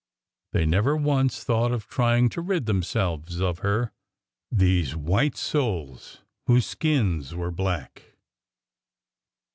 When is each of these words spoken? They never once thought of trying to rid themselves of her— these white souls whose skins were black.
They 0.53 0.65
never 0.65 0.95
once 0.97 1.43
thought 1.43 1.71
of 1.71 1.85
trying 1.87 2.29
to 2.29 2.41
rid 2.41 2.65
themselves 2.65 3.39
of 3.39 3.59
her— 3.59 3.91
these 4.51 4.95
white 4.95 5.37
souls 5.37 6.23
whose 6.47 6.65
skins 6.65 7.35
were 7.35 7.51
black. 7.51 8.01